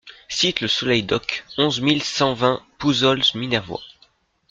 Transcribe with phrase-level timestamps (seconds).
[0.29, 3.83] Cite Le Soleil d'Oc, onze mille cent vingt Pouzols-Minervois